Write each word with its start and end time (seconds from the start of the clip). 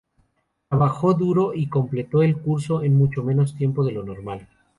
Trabajó 0.67 1.13
duro 1.13 1.53
y 1.53 1.69
completó 1.69 2.23
el 2.23 2.35
curso 2.41 2.81
en 2.81 2.97
mucho 2.97 3.21
menos 3.21 3.55
tiempo 3.55 3.85
de 3.85 3.91
lo 3.91 4.03
normal. 4.03 4.47